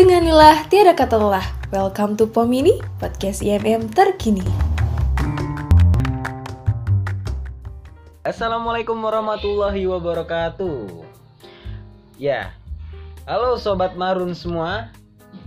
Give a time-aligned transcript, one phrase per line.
[0.00, 1.44] Denganilah tiada kata lelah.
[1.76, 4.40] Welcome to Pomini, podcast IMM terkini.
[8.24, 11.04] Assalamualaikum warahmatullahi wabarakatuh.
[12.16, 12.56] Ya,
[13.28, 14.88] halo sobat marun semua.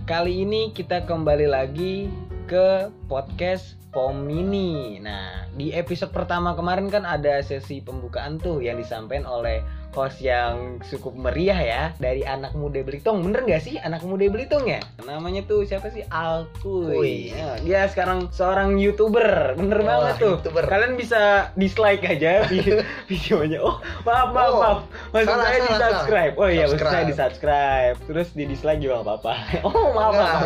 [0.06, 2.06] Kali ini kita kembali lagi
[2.46, 5.02] ke podcast Pomini.
[5.02, 10.76] Nah, di episode pertama kemarin kan ada sesi pembukaan tuh yang disampaikan oleh host yang
[10.82, 13.22] cukup meriah ya dari anak muda Belitung.
[13.22, 14.82] Bener nggak sih anak muda Belitung ya?
[15.00, 16.02] Namanya tuh siapa sih?
[16.04, 16.90] Alkuy.
[16.90, 17.14] Kuy.
[17.30, 19.54] Ya, dia sekarang seorang youtuber.
[19.54, 20.32] Bener Wah, banget tuh.
[20.36, 20.66] YouTuber.
[20.66, 21.22] Kalian bisa
[21.54, 23.58] dislike aja vi- videonya.
[23.58, 24.78] Oh maaf maaf Oh, maaf.
[25.10, 26.34] Maksud salah, saya di salah, subscribe.
[26.34, 27.06] Oh iya maksud saya Subscribe.
[27.06, 27.96] di subscribe.
[28.04, 29.34] Terus di dislike juga nggak apa-apa.
[29.66, 30.42] Oh maaf maaf.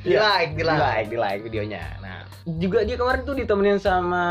[0.00, 0.80] Di Iya, like, di di like.
[0.80, 1.82] like, di like videonya.
[1.98, 2.18] Nah,
[2.56, 4.24] juga dia kemarin tuh ditemenin sama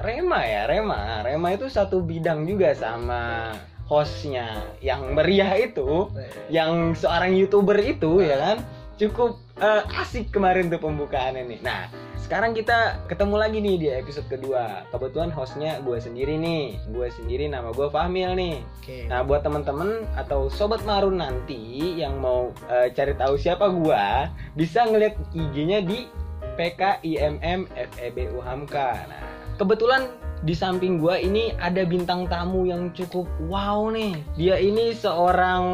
[0.00, 1.22] Rema ya, Rema.
[1.22, 6.08] Rema itu satu bidang juga sama hostnya yang meriah itu,
[6.48, 8.56] yang seorang youtuber itu ya kan,
[8.96, 11.60] cukup eh, asik kemarin tuh pembukaannya nih.
[11.60, 11.90] Nah,
[12.24, 14.88] sekarang kita ketemu lagi nih di episode kedua.
[14.88, 18.56] Kebetulan hostnya gue sendiri nih, gue sendiri nama gue Fahmil nih.
[18.80, 19.04] Oke.
[19.12, 24.88] Nah, buat temen-temen atau sobat marun nanti yang mau eh, cari tahu siapa gua, bisa
[24.88, 26.08] ngeliat IG-nya di
[26.56, 28.90] PKIMM FEB UHAMKA.
[29.10, 29.22] Nah,
[29.60, 30.08] kebetulan
[30.44, 34.20] di samping gua ini ada bintang tamu yang cukup wow nih.
[34.36, 35.64] Dia ini seorang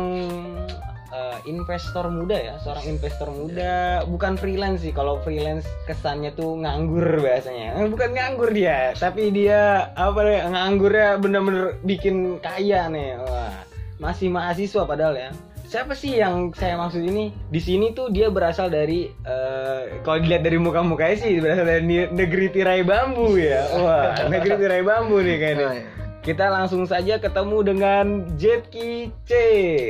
[1.11, 4.95] eh, investor muda ya, seorang investor muda, bukan freelance sih.
[4.95, 7.83] Kalau freelance kesannya tuh nganggur bahasanya.
[7.83, 13.19] Eh, Bukan nganggur dia, tapi dia apa ya nganggurnya bener-bener bikin kaya nih.
[13.27, 13.67] Wah,
[13.98, 15.31] masih mahasiswa padahal ya.
[15.71, 17.31] Siapa sih yang saya maksud ini?
[17.47, 22.51] Di sini tuh dia berasal dari eh, kalau dilihat dari muka-mukanya sih berasal dari negeri
[22.51, 23.71] tirai bambu ya.
[23.79, 25.63] Wah, negeri tirai bambu nih kayaknya.
[25.71, 25.87] Nah, ya.
[26.27, 29.31] Kita langsung saja ketemu dengan Jetki C.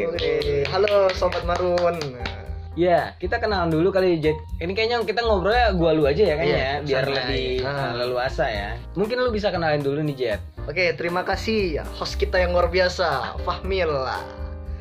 [0.05, 0.69] Oke.
[0.69, 1.97] Halo sobat Marun.
[2.77, 4.37] Ya, kita kenalan dulu kali Jet.
[4.61, 7.73] Ini kayaknya kita ngobrolnya gua lu aja ya kayaknya Iya, ya, biar lebih Ah.
[7.73, 8.77] uh, leluasa ya.
[9.01, 10.41] Mungkin lu bisa kenalin dulu nih Jet.
[10.69, 13.91] Oke, terima kasih ya host kita yang luar biasa, Fahmil.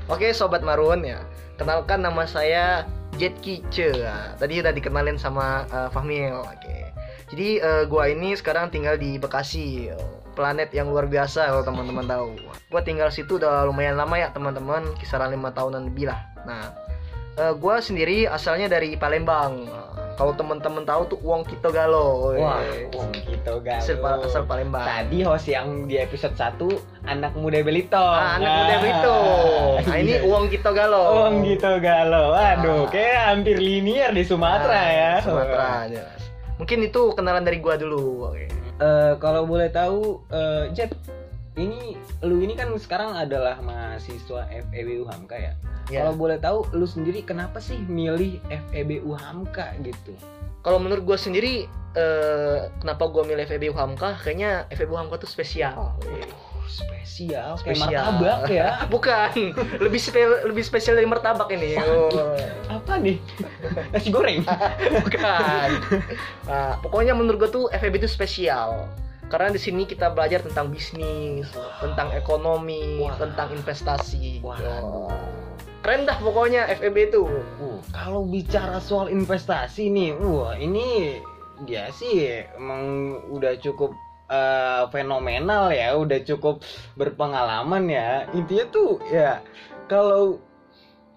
[0.10, 1.22] Oke, sobat Marun ya.
[1.62, 2.82] Kenalkan nama saya
[3.22, 3.94] Jet Kice.
[4.42, 6.34] Tadi udah dikenalin sama eh, Fahmil.
[6.34, 6.90] Oke.
[7.30, 9.94] Jadi eh, gua ini sekarang tinggal di Bekasi.
[10.34, 12.42] Planet yang luar biasa kalau teman-teman tahu.
[12.74, 16.26] Gua tinggal situ udah lumayan lama ya, teman-teman, kisaran lima tahunan lebih lah.
[16.42, 16.74] Nah,
[17.38, 19.70] eh, gua sendiri asalnya dari Palembang.
[20.20, 22.36] Nah, Kalau teman-teman tahu tuh Wong Kito Galo.
[22.36, 22.60] Wah,
[22.92, 23.88] wong gitu guys.
[23.88, 24.84] asal, asal Palembang.
[24.84, 26.60] Tadi host yang di episode 1
[27.08, 28.04] anak muda Belitong.
[28.20, 29.18] Ah, anak muda itu.
[29.80, 30.28] Nah, ini Iya.
[30.28, 31.24] uang kita galau.
[31.24, 32.36] Wong gitu galau.
[32.36, 32.92] Aduh, Ah.
[32.92, 35.14] kayak hampir linear di Sumatera Nah, ya.
[35.24, 35.88] Sumatera.
[35.88, 36.20] jelas.
[36.60, 38.28] Mungkin itu kenalan dari gua dulu.
[38.28, 38.52] Oke.
[38.76, 40.92] Eh, kalau boleh tahu eh, Jet
[41.56, 45.54] ini lu ini kan sekarang adalah mahasiswa FEB UHAMKA ya.
[45.90, 46.06] Ya.
[46.06, 50.14] Kalau boleh tahu lu sendiri kenapa sih milih FEB UHAMKA gitu?
[50.62, 54.14] Kalau menurut gua sendiri eh, kenapa gua milih FEB Hamka?
[54.22, 55.74] Kayaknya FEB Hamka tuh spesial.
[55.74, 55.96] Oh,
[56.70, 58.06] spesial, kayak Spesial.
[58.06, 58.68] martabak ya.
[58.94, 59.32] Bukan,
[59.82, 61.74] lebih spe- lebih spesial dari martabak ini.
[61.80, 62.38] Oh.
[62.70, 63.18] Apa nih?
[63.92, 64.46] Nasi goreng.
[65.02, 65.70] Bukan.
[66.46, 68.86] Nah, pokoknya menurut gua tuh FEB itu spesial.
[69.30, 71.46] Karena di sini kita belajar tentang bisnis,
[71.78, 73.14] tentang ekonomi, Wah.
[73.18, 74.42] tentang investasi.
[74.42, 74.58] Wah.
[74.82, 75.10] Oh.
[75.80, 77.24] Keren dah pokoknya FEB itu.
[77.24, 81.20] Uh, kalau bicara soal investasi nih, wah ini
[81.64, 83.92] dia sih emang udah cukup
[84.32, 86.64] eh, fenomenal ya, udah cukup
[86.96, 88.28] berpengalaman ya.
[88.32, 89.44] Intinya tuh ya
[89.92, 90.40] kalau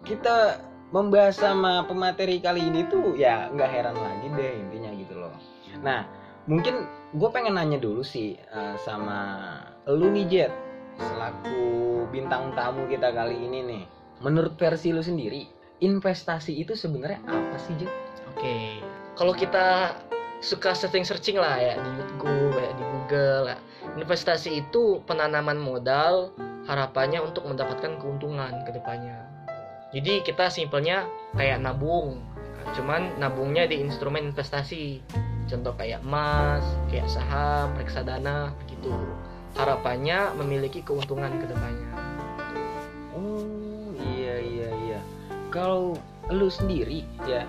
[0.02, 0.58] kita
[0.90, 5.34] membahas sama pemateri kali ini tuh ya nggak heran lagi deh intinya gitu loh.
[5.80, 6.04] Nah
[6.50, 10.52] mungkin gue pengen nanya dulu sih eh, sama lu nih Jet
[10.98, 11.62] selaku
[12.12, 13.84] bintang tamu kita kali ini nih.
[14.22, 15.50] Menurut versi lu sendiri,
[15.82, 17.90] investasi itu sebenarnya apa sih, Jet?
[18.30, 18.78] Oke.
[19.18, 19.98] Kalau kita
[20.38, 23.58] suka searching-searching lah ya di YouTube, ya di Google ya.
[23.98, 26.30] Investasi itu penanaman modal
[26.70, 29.26] harapannya untuk mendapatkan keuntungan ke depannya.
[29.90, 31.04] Jadi kita simpelnya
[31.34, 32.22] kayak nabung.
[32.78, 35.02] Cuman nabungnya di instrumen investasi.
[35.50, 38.94] Contoh kayak emas, kayak saham, reksadana gitu.
[39.58, 41.46] Harapannya memiliki keuntungan ke
[45.52, 46.00] Kalau
[46.32, 47.44] lu sendiri ya,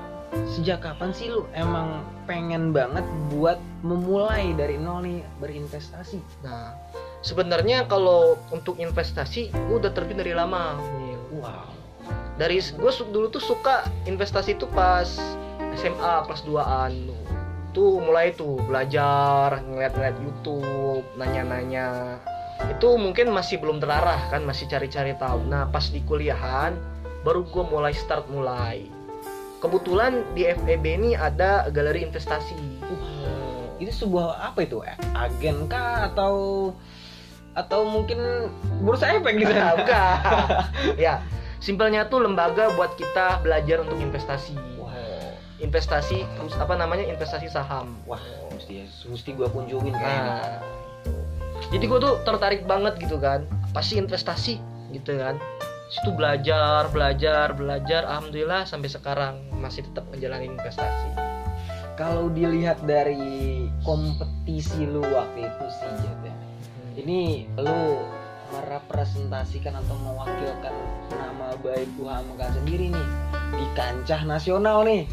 [0.51, 6.19] sejak kapan sih lu emang pengen banget buat memulai dari nol nih berinvestasi?
[6.43, 6.75] Nah,
[7.23, 10.75] sebenarnya kalau untuk investasi gue udah terbit dari lama.
[10.99, 11.39] Mil.
[11.39, 11.71] Wow.
[12.35, 15.07] Dari gue dulu tuh suka investasi tuh pas
[15.79, 16.91] SMA kelas 2an
[17.73, 22.21] tuh mulai tuh belajar ngeliat-ngeliat YouTube nanya-nanya
[22.69, 26.77] itu mungkin masih belum terarah kan masih cari-cari tahu nah pas di kuliahan
[27.23, 28.87] baru gue mulai start mulai
[29.63, 32.55] kebetulan di FEB ini ada galeri investasi
[33.81, 34.79] Itu sebuah apa itu?
[35.15, 36.71] Agen kah atau
[37.51, 38.47] atau mungkin
[38.79, 39.51] bursa efek gitu?
[39.51, 40.15] Nah, bukan
[40.95, 41.19] ya
[41.63, 44.55] simpelnya tuh lembaga buat kita belajar untuk investasi
[45.63, 46.27] investasi
[46.59, 48.19] apa namanya investasi saham Wah,
[48.51, 50.59] mesti mesti gua kunjungin kayaknya.
[50.59, 50.59] Nah,
[51.71, 53.47] jadi gue tuh tertarik banget gitu kan.
[53.71, 54.59] Pasti investasi
[54.91, 55.39] gitu kan.
[55.93, 58.01] Situ belajar, belajar, belajar.
[58.09, 61.13] Alhamdulillah sampai sekarang masih tetap menjalani investasi.
[61.93, 66.33] Kalau dilihat dari kompetisi lu waktu itu sih ya.
[66.97, 68.01] Ini lu
[68.57, 70.73] merepresentasikan atau mewakilkan
[71.13, 73.07] nama baik UHMK sendiri nih
[73.53, 75.05] di kancah nasional nih.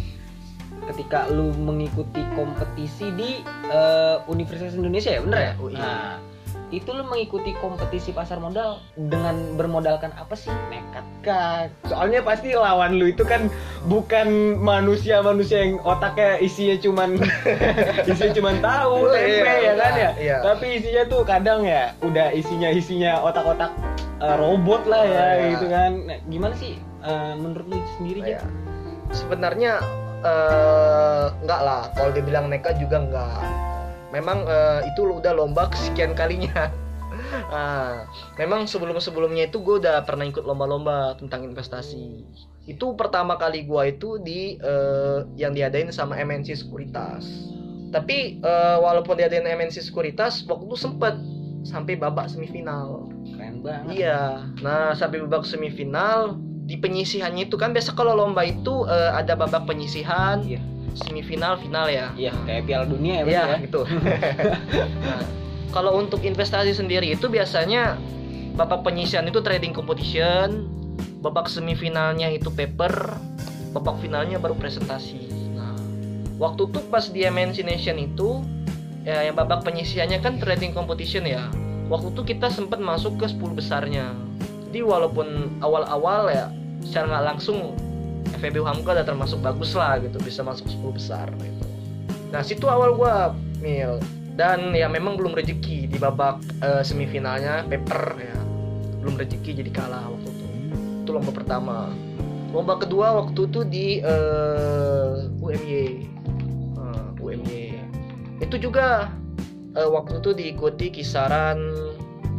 [0.89, 5.45] Ketika lu mengikuti kompetisi di eh, Universitas Indonesia ya, bener ya?
[5.45, 5.77] Ya, UI.
[5.77, 6.30] Nah,
[6.71, 10.55] itu lu mengikuti kompetisi pasar modal dengan bermodalkan apa sih?
[10.71, 11.67] Nekat kah?
[11.85, 13.51] Soalnya pasti lawan lu itu kan
[13.85, 17.11] bukan manusia-manusia yang otaknya isinya cuman
[18.11, 20.11] isinya cuman tahu, Iya, tempe ya kan ya.
[20.15, 20.37] iya.
[20.41, 23.75] Tapi isinya tuh kadang ya udah isinya isinya otak-otak
[24.23, 25.47] eh, robot lah ya Iya.
[25.55, 25.91] gitu kan.
[26.07, 28.39] Nah, gimana sih eh, menurut lu sendiri Ya.
[28.39, 28.41] ya?
[29.11, 29.83] Sebenarnya
[30.23, 31.83] eh, enggak lah.
[31.99, 33.43] Kalau dibilang nekat juga enggak.
[34.11, 36.71] Memang eh, itu udah lomba kesekian kalinya.
[37.51, 38.07] Ah,
[38.39, 42.23] memang sebelum-sebelumnya itu gue udah pernah ikut lomba-lomba tentang investasi.
[42.67, 47.27] Itu pertama kali gue itu di eh, yang diadain sama MNC Sekuritas.
[47.91, 51.15] Tapi eh, walaupun diadain MNC Sekuritas, waktu itu sempet
[51.67, 53.11] sampai babak semifinal.
[53.35, 53.95] Keren banget.
[54.07, 54.47] Iya.
[54.63, 56.39] Nah, sampai babak semifinal
[56.71, 60.63] di penyisihannya itu kan biasa kalau lomba itu eh, ada babak penyisihan, Iya.
[60.95, 62.11] Semifinal, final ya.
[62.15, 63.57] Iya, kayak Piala Dunia ya, Iya, ya.
[63.65, 63.81] gitu.
[65.05, 65.23] nah,
[65.71, 67.95] kalau untuk investasi sendiri itu biasanya
[68.59, 70.67] babak penyisihan itu trading competition,
[71.23, 73.15] babak semifinalnya itu paper,
[73.73, 75.21] babak finalnya baru presentasi.
[75.55, 75.79] Nah,
[76.41, 78.43] waktu tuh pas di MNC Nation itu
[79.01, 81.47] ya yang babak penyisihannya kan trading competition ya.
[81.91, 84.15] Waktu itu kita sempat masuk ke 10 besarnya.
[84.71, 86.47] Jadi walaupun awal-awal ya
[86.87, 87.75] secara nggak langsung
[88.41, 91.67] FEB Hamka udah termasuk bagus lah gitu bisa masuk 10 besar gitu.
[92.31, 94.01] Nah situ awal gua mil.
[94.39, 98.39] Dan ya memang belum rezeki di babak eh, semifinalnya paper ya
[99.05, 100.47] belum rezeki jadi kalah waktu itu.
[101.05, 101.93] Itu lomba pertama.
[102.51, 106.09] Lomba kedua waktu itu di eh, UMY
[106.81, 107.63] Eh, UMY
[108.41, 109.13] itu juga
[109.77, 111.61] eh, waktu itu diikuti kisaran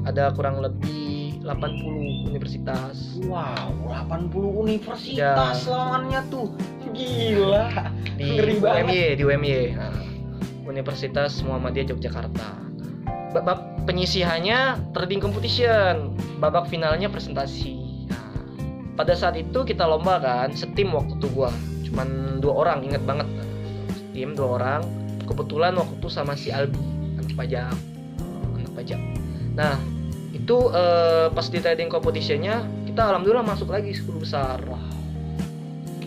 [0.10, 1.21] ada kurang lebih
[1.52, 3.20] 80 universitas.
[3.28, 5.36] Wow, 80 universitas Ya.
[5.68, 6.56] lawannya tuh.
[6.96, 7.92] Gila.
[8.20, 8.84] di Ngeri banget.
[8.88, 10.00] UMY di UMY Nah,
[10.64, 12.48] Universitas Muhammadiyah Yogyakarta.
[13.36, 16.16] Babak penyisihannya trading competition.
[16.40, 17.76] Babak finalnya presentasi.
[18.08, 18.32] Nah,
[18.96, 21.52] pada saat itu kita lomba kan setim waktu itu gua.
[21.84, 23.28] Cuman dua orang inget banget.
[24.16, 24.82] Tim dua orang.
[25.28, 26.80] Kebetulan waktu itu sama si Albi
[27.20, 27.72] anak pajak.
[28.56, 29.00] Anak pajak.
[29.56, 29.76] Nah
[30.42, 34.58] itu eh, pas di trading competitionnya kita alhamdulillah masuk lagi 10 besar.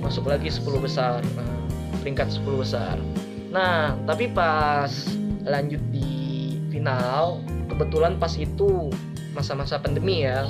[0.02, 1.54] Masuk lagi 10 besar Nah,
[2.02, 2.98] peringkat 10 besar.
[3.54, 4.90] Nah tapi pas
[5.46, 7.40] lanjut di final
[7.70, 8.90] kebetulan pas itu
[9.38, 10.44] masa-masa pandemi ya.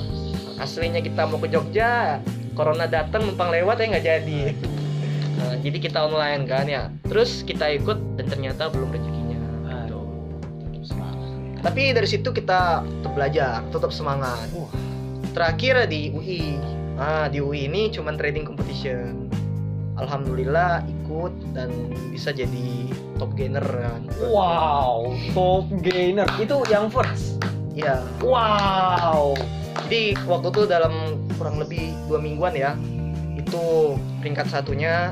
[0.57, 2.19] Aslinya kita mau ke Jogja
[2.57, 4.41] corona datang numpang lewat ya nggak jadi.
[5.35, 6.89] Nah, jadi kita online kan ya.
[7.05, 9.14] Terus kita ikut dan ternyata belum semangat.
[11.65, 14.69] Tapi dari situ kita tetap belajar tetap semangat Wah.
[15.33, 16.61] terakhir di UI
[16.95, 19.27] ah di UI ini cuman trading competition
[19.97, 21.73] alhamdulillah ikut dan
[22.13, 22.85] bisa jadi
[23.17, 26.27] top gainer kan Wow, top gainer.
[26.35, 27.39] Itu yang first.
[27.75, 29.35] ya Wow.
[29.87, 32.71] jadi waktu itu dalam kurang lebih dua mingguan ya
[33.35, 35.11] itu peringkat satunya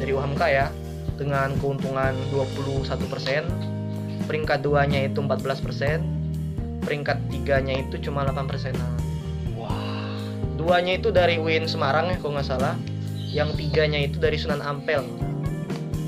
[0.00, 0.66] dari UHMK ya
[1.20, 3.79] dengan keuntungan 21%
[4.30, 8.94] peringkat duanya itu 14% peringkat tiganya itu cuma 8 persenan
[9.58, 9.74] Wah.
[10.54, 12.78] duanya itu dari UIN Semarang ya kalau nggak salah
[13.34, 15.02] yang tiganya itu dari Sunan Ampel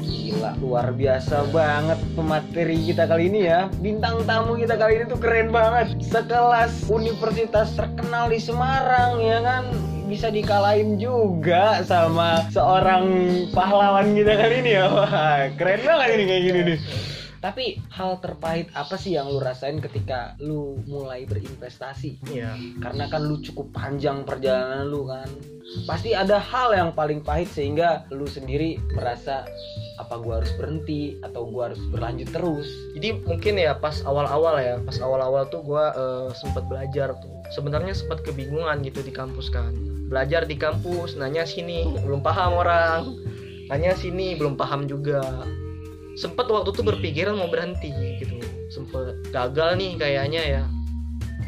[0.06, 3.70] Gila, luar biasa banget pemateri kita kali ini ya.
[3.78, 5.92] Bintang tamu kita kali ini tuh keren banget.
[6.02, 9.70] Sekelas universitas terkenal di Semarang ya kan
[10.10, 13.04] bisa dikalahin juga sama seorang
[13.52, 14.88] pahlawan kita kali ini ya.
[14.90, 16.78] Wah, keren banget ini kayak gini nih.
[17.42, 22.22] Tapi hal terpahit apa sih yang lu rasain ketika lu mulai berinvestasi?
[22.30, 22.54] Iya.
[22.78, 25.26] karena kan lu cukup panjang perjalanan lu kan
[25.88, 29.42] pasti ada hal yang paling pahit sehingga lu sendiri merasa
[29.98, 34.76] apa gua harus berhenti atau gua harus berlanjut terus Jadi mungkin ya pas awal-awal ya,
[34.84, 37.32] pas awal-awal tuh gua eh, sempat belajar tuh.
[37.56, 39.72] Sebenarnya sempat kebingungan gitu di kampus kan.
[40.06, 43.02] Belajar di kampus, nanya sini, belum paham orang.
[43.72, 45.24] tanya sini belum paham juga
[46.16, 48.36] sempet waktu itu berpikiran mau berhenti gitu.
[48.72, 50.62] Sempet gagal nih kayaknya ya.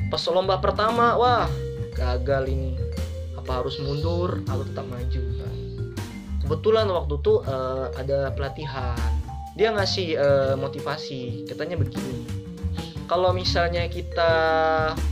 [0.08, 1.48] Pas lomba pertama wah
[1.96, 2.76] gagal ini.
[3.36, 4.40] Apa harus mundur?
[4.48, 5.56] Atau tetap maju kan.
[6.44, 8.98] Kebetulan waktu itu eh, ada pelatihan.
[9.56, 11.48] Dia ngasih eh, motivasi.
[11.48, 12.24] Katanya begini.
[13.04, 14.32] Kalau misalnya kita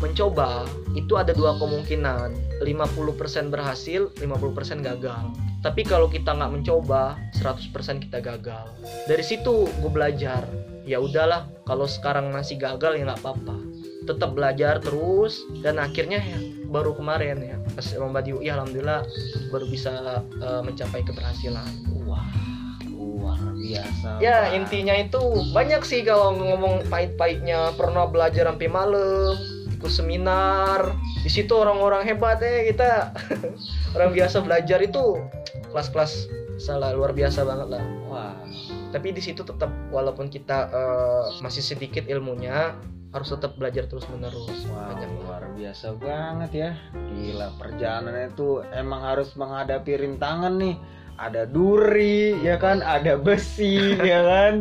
[0.01, 0.65] mencoba
[0.97, 2.53] itu ada dua kemungkinan.
[2.63, 8.67] 50% berhasil 50% gagal tapi kalau kita nggak mencoba 100% kita gagal.
[9.07, 10.43] Dari situ gue belajar
[10.83, 13.55] ya udahlah kalau sekarang masih gagal ya nggak apa-apa.
[14.03, 19.07] Tetap belajar terus dan akhirnya ya baru kemarin ya pas lomba di UI alhamdulillah
[19.55, 21.71] baru bisa eh, mencapai keberhasilan.
[22.11, 22.27] Wah,
[22.91, 24.19] luar biasa.
[24.19, 25.23] ya intinya itu
[25.55, 27.71] banyak sih kalau ngomong pahit-pahitnya.
[27.79, 29.39] Pernah belajar sampai malam
[29.79, 30.91] ikut seminar.
[31.23, 33.15] Di situ orang-orang hebat ya kita.
[33.95, 35.23] Orang biasa belajar itu
[35.73, 36.29] kelas-kelas
[36.61, 38.37] salah luar biasa banget lah Wah,
[38.93, 42.77] tapi di situ tetap walaupun kita eh, masih sedikit ilmunya
[43.13, 46.71] harus tetap belajar terus menerus Wow, banyak luar biasa banget ya.
[47.13, 50.77] Gila, perjalanannya itu emang harus menghadapi rintangan nih.
[51.21, 52.81] Ada duri, ya kan?
[52.81, 54.53] Ada besi, ya kan?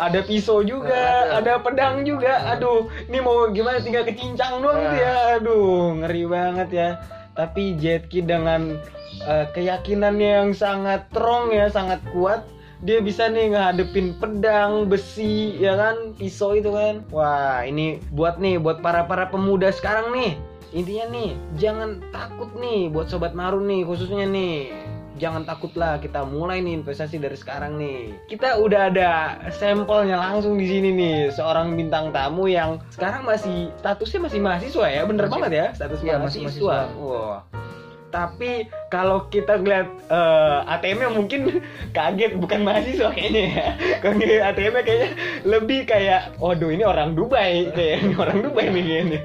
[0.00, 2.48] Ada pisau juga, ada pedang juga.
[2.56, 5.36] Aduh, ini mau gimana tinggal kecincang doang gitu ya.
[5.36, 6.90] Aduh, ngeri banget ya.
[7.38, 8.82] Tapi Jetki dengan
[9.22, 12.42] eh, keyakinannya yang sangat strong ya, sangat kuat,
[12.82, 17.06] dia bisa nih ngadepin pedang, besi, ya kan, pisau itu kan.
[17.14, 20.34] Wah, ini buat nih, buat para para pemuda sekarang nih.
[20.74, 24.74] Intinya nih, jangan takut nih buat sobat Marun nih khususnya nih.
[25.18, 28.14] Jangan takut lah kita mulai nih investasi dari sekarang nih.
[28.30, 29.10] Kita udah ada
[29.50, 35.02] sampelnya langsung di sini nih, seorang bintang tamu yang sekarang masih statusnya masih mahasiswa ya,
[35.04, 35.34] bener Masih.
[35.34, 36.76] banget ya, status Iya, masih mahasiswa.
[36.86, 37.67] mahasiswa.
[38.08, 41.40] Tapi kalau kita ngeliat eh, ATM-nya mungkin
[41.96, 43.66] kaget bukan mahasiswa kayaknya ya.
[44.02, 45.10] Kalau ATM-nya kayaknya
[45.44, 49.20] lebih kayak, waduh ini orang Dubai kayak ini orang Dubai nih kayaknya.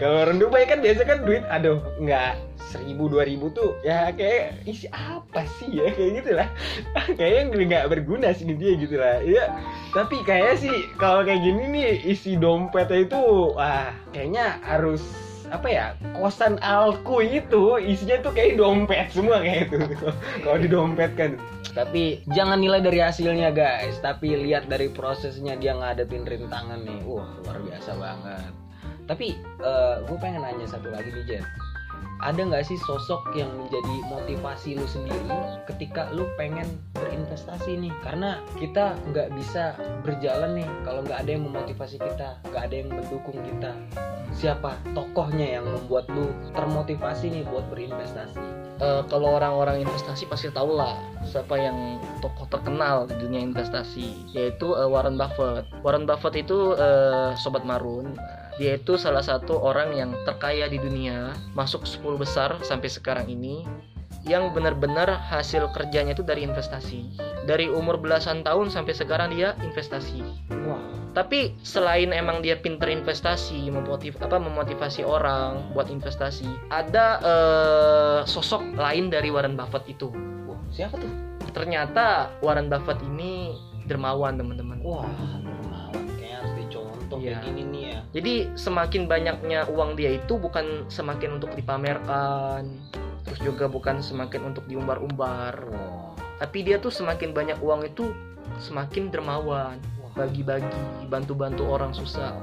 [0.00, 4.62] Kalau orang Dubai kan biasa kan duit, aduh nggak seribu dua ribu tuh ya kayak
[4.62, 6.48] isi apa sih ya kayak gitu lah
[7.18, 9.50] kayaknya nggak berguna sih dia gitu lah ya
[9.90, 13.20] tapi kayaknya sih kalau kayak gini nih isi dompetnya itu
[13.58, 15.02] wah kayaknya harus
[15.50, 19.78] apa ya kosan alku itu isinya tuh kayak dompet semua kayak itu
[20.46, 21.34] kalau di dompet kan.
[21.70, 23.98] Tapi jangan nilai dari hasilnya guys.
[24.02, 26.98] Tapi lihat dari prosesnya dia ngadepin rintangan nih.
[27.06, 28.52] Wah luar biasa banget.
[29.06, 29.38] Tapi
[30.06, 31.44] gue pengen nanya satu lagi nih Jen
[32.20, 35.32] ada nggak sih sosok yang menjadi motivasi lu sendiri
[35.68, 41.44] ketika lu pengen berinvestasi nih karena kita nggak bisa berjalan nih kalau nggak ada yang
[41.48, 43.72] memotivasi kita nggak ada yang mendukung kita
[44.36, 50.72] siapa tokohnya yang membuat lu termotivasi nih buat berinvestasi Eh, kalau orang-orang investasi pasti tahu
[50.72, 50.96] lah
[51.28, 55.68] siapa yang tokoh terkenal di dunia investasi yaitu eh, Warren Buffett.
[55.84, 58.16] Warren Buffett itu eh, sobat marun.
[58.58, 63.62] Dia itu salah satu orang yang terkaya di dunia, masuk 10 besar sampai sekarang ini
[64.28, 67.16] yang benar-benar hasil kerjanya itu dari investasi.
[67.48, 70.20] Dari umur belasan tahun sampai sekarang dia investasi.
[70.68, 70.80] wah
[71.10, 78.78] Tapi selain emang dia pinter investasi, memotiv apa memotivasi orang buat investasi, ada eh, sosok
[78.78, 80.12] lain dari Warren Buffett itu.
[80.46, 81.10] wah siapa tuh
[81.50, 83.58] Ternyata Warren Buffett ini
[83.90, 84.78] dermawan teman-teman.
[84.86, 85.08] wah
[87.18, 87.42] Iya.
[87.42, 92.70] kayak gini nih ya Jadi semakin banyaknya uang dia itu bukan semakin untuk dipamerkan,
[93.26, 95.54] terus juga bukan semakin untuk diumbar-umbar.
[95.66, 98.14] wah Tapi dia tuh semakin banyak uang itu
[98.58, 99.76] semakin dermawan,
[100.16, 102.34] bagi-bagi, bantu-bantu orang susah.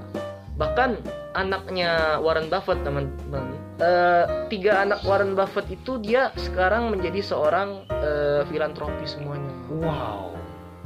[0.58, 0.98] Bahkan
[1.38, 3.46] anaknya Warren Buffett teman-teman,
[3.78, 9.54] eh, tiga anak Warren Buffett itu dia sekarang menjadi seorang eh, filantropi semuanya.
[9.70, 10.37] wow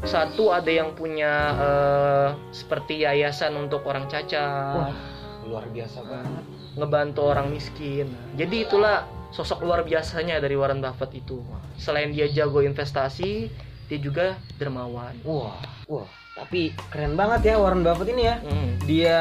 [0.02, 4.96] Satu ada yang punya eh, seperti yayasan untuk orang cacat, Wah.
[5.46, 8.08] luar biasa banget ngebantu orang miskin.
[8.34, 11.44] Jadi itulah sosok luar biasanya dari Warren Buffett itu.
[11.76, 13.52] Selain dia jago investasi,
[13.86, 15.12] dia juga dermawan.
[15.22, 18.80] wah wah tapi keren banget ya Warren Buffett ini ya Hmm.
[18.88, 19.20] dia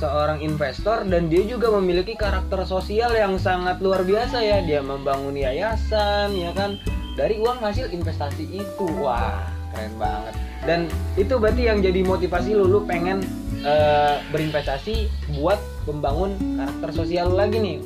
[0.00, 5.36] seorang investor dan dia juga memiliki karakter sosial yang sangat luar biasa ya dia membangun
[5.36, 6.80] yayasan ya kan
[7.12, 9.44] dari uang hasil investasi itu wah
[9.76, 10.34] keren banget.
[10.64, 10.80] Dan
[11.14, 13.20] itu berarti yang jadi motivasi lu lu pengen
[13.60, 17.78] eh, berinvestasi buat membangun karakter sosial lu lagi nih.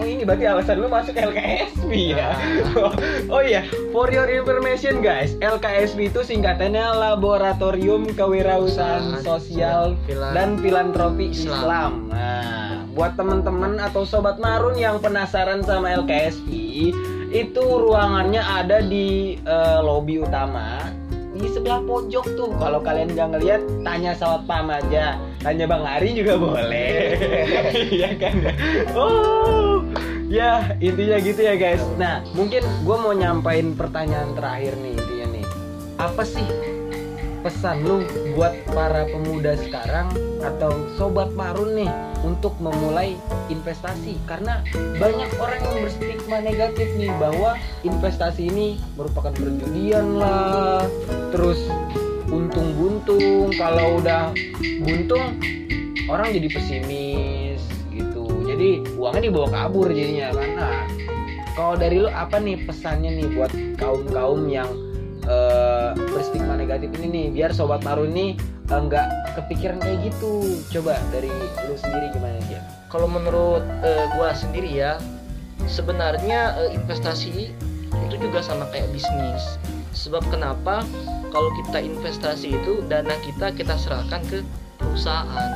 [0.00, 2.32] Oh ini berarti alasan lu masuk LKSB ya?
[3.34, 11.36] Oh iya For your information guys LKSB itu singkatannya Laboratorium Kewirausahaan Sosial Filan- dan Filantropi
[11.36, 11.52] Islam.
[11.52, 11.92] Islam.
[12.16, 16.48] Nah, buat temen-temen atau sobat marun yang penasaran sama LKSP,
[17.30, 20.90] itu ruangannya ada di eh, lobi utama.
[21.30, 22.50] Di sebelah pojok tuh.
[22.58, 26.92] Kalau kalian nggak ngeliat tanya sawat pam aja tanya bang Ari juga boleh.
[28.02, 28.34] Ya kan?
[28.92, 29.80] Oh
[30.30, 31.82] ya intinya gitu ya guys.
[31.96, 35.46] Nah mungkin gue mau nyampain pertanyaan terakhir nih intinya nih.
[35.96, 36.46] Apa sih
[37.40, 38.04] pesan lu
[38.40, 40.08] buat para pemuda sekarang
[40.40, 41.92] atau sobat marun nih
[42.24, 43.20] untuk memulai
[43.52, 44.16] investasi.
[44.24, 44.64] Karena
[44.96, 50.88] banyak orang yang berstigma negatif nih bahwa investasi ini merupakan perjudian lah.
[51.36, 51.68] Terus
[52.32, 54.32] untung buntung kalau udah
[54.88, 55.36] buntung
[56.08, 57.60] orang jadi pesimis
[57.92, 58.24] gitu.
[58.48, 60.32] Jadi uangnya dibawa kabur jadinya.
[60.32, 60.68] Karena
[61.52, 64.72] kalau dari lu apa nih pesannya nih buat kaum kaum yang
[65.26, 70.96] eh, berstigma negatif ini nih biar sobat marun ini eh, nggak kepikiran kayak gitu coba
[71.12, 71.30] dari
[71.68, 74.98] lu sendiri gimana dia Kalau menurut eh, gua sendiri ya,
[75.70, 77.54] sebenarnya eh, investasi
[78.10, 79.58] itu juga sama kayak bisnis.
[79.94, 80.82] Sebab kenapa?
[81.30, 84.42] Kalau kita investasi itu dana kita kita serahkan ke
[84.74, 85.50] perusahaan.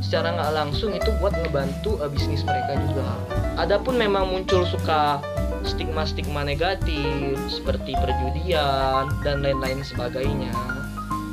[0.00, 3.04] Secara nggak langsung itu buat ngebantu eh, bisnis mereka juga.
[3.60, 5.20] Adapun memang muncul suka
[5.64, 10.52] stigma-stigma negatif seperti perjudian dan lain-lain sebagainya.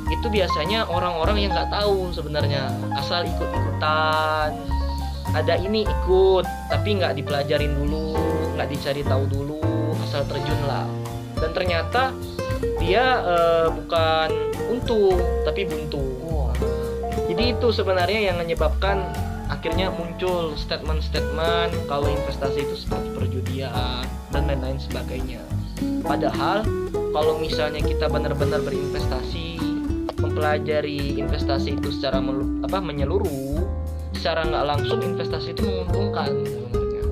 [0.08, 2.72] Itu biasanya orang-orang yang nggak tahu sebenarnya.
[2.96, 4.56] Asal ikut-ikutan
[5.36, 8.16] ada ini ikut tapi nggak dipelajarin dulu
[8.56, 9.60] nggak dicari tahu dulu
[10.08, 10.88] asal terjun lah.
[11.38, 12.10] Dan ternyata
[12.80, 14.28] dia eh, bukan
[14.72, 16.18] untung tapi buntu
[17.28, 19.04] jadi itu sebenarnya yang menyebabkan
[19.48, 25.40] akhirnya muncul statement-statement kalau investasi itu seperti perjudian dan lain-lain sebagainya
[26.04, 26.62] padahal
[27.16, 29.58] kalau misalnya kita benar-benar berinvestasi
[30.18, 32.22] mempelajari investasi itu secara
[32.62, 33.62] apa menyeluruh
[34.18, 37.02] secara nggak langsung investasi itu menguntungkan sebenarnya.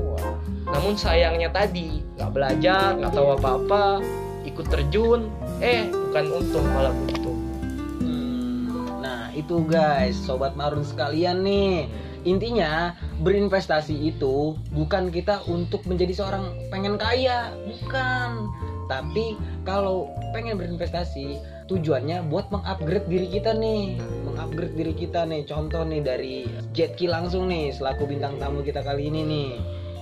[0.66, 4.02] Namun sayangnya tadi nggak belajar, nggak tahu apa-apa,
[4.42, 5.30] ikut terjun,
[5.62, 7.38] eh bukan untung malah buntung.
[8.02, 11.86] Hmm, Nah itu guys, sobat marun sekalian nih.
[12.26, 18.50] Intinya berinvestasi itu bukan kita untuk menjadi seorang pengen kaya, bukan.
[18.90, 21.38] Tapi kalau pengen berinvestasi
[21.70, 25.46] tujuannya buat mengupgrade diri kita nih, mengupgrade diri kita nih.
[25.46, 26.34] Contoh nih dari
[26.74, 29.50] Jetki langsung nih selaku bintang tamu kita kali ini nih.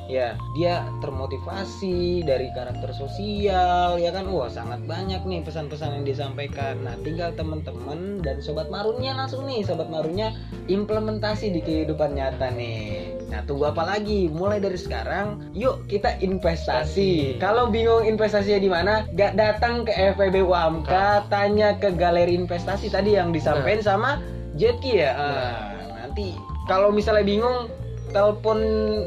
[0.05, 4.29] Ya, dia termotivasi dari karakter sosial, ya kan?
[4.29, 6.77] Wah, sangat banyak nih pesan-pesan yang disampaikan.
[6.85, 10.37] Nah, tinggal teman-teman dan sobat marunnya langsung nih, sobat marunnya
[10.69, 13.17] implementasi di kehidupan nyata nih.
[13.33, 14.29] Nah, tunggu apa lagi?
[14.29, 17.41] Mulai dari sekarang, yuk kita investasi.
[17.41, 23.17] Kalau bingung investasinya di mana, gak datang ke FEB UAMKA, tanya ke galeri investasi tadi
[23.17, 24.11] yang disampaikan sama
[24.55, 25.11] Jetki ya.
[25.17, 25.59] Ah,
[26.05, 26.37] nanti
[26.69, 27.73] kalau misalnya bingung,
[28.15, 28.59] telepon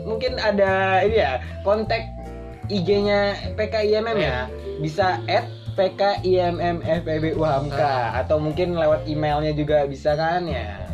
[0.03, 2.03] mungkin ada ini ya kontak
[2.67, 4.51] IG-nya PKIMM ya.
[4.83, 5.47] Bisa at
[5.79, 7.79] PKIMM FEB UHAMK
[8.25, 10.86] atau mungkin lewat emailnya juga bisa kan ya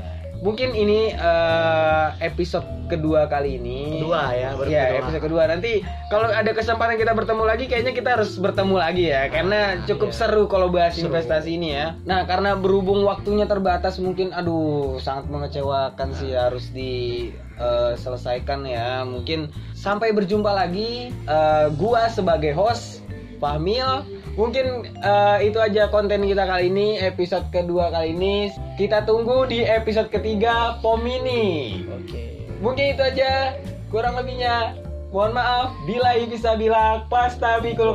[0.43, 4.99] mungkin ini eh, episode kedua kali ini Kedua ya, baru ya kedua.
[4.99, 5.79] episode kedua nanti
[6.11, 10.17] kalau ada kesempatan kita bertemu lagi kayaknya kita harus bertemu lagi ya karena cukup iya.
[10.19, 11.07] seru kalau bahas Seru.
[11.09, 18.67] investasi ini ya nah karena berhubung waktunya terbatas mungkin aduh sangat mengecewakan sih harus diselesaikan
[18.67, 22.99] ya mungkin sampai berjumpa lagi Eh, gua sebagai host
[23.39, 28.49] Fahmil Mungkin eh, itu aja konten kita kali ini episode kedua kali ini
[28.81, 32.49] kita tunggu di episode ketiga Pomini Oke.
[32.57, 33.53] Mungkin itu aja
[33.93, 34.73] kurang lebihnya
[35.13, 37.93] Mohon maaf, bila bisa bilang pasta bikul.